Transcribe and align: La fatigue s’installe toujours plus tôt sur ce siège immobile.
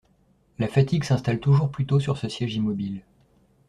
La 0.57 0.67
fatigue 0.67 1.03
s’installe 1.03 1.39
toujours 1.39 1.69
plus 1.69 1.85
tôt 1.85 1.99
sur 1.99 2.17
ce 2.17 2.27
siège 2.27 2.55
immobile. 2.55 3.03